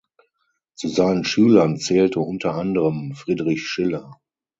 [0.73, 4.17] Zu seinen Schülern zählte unter anderem Friedrich Schiller.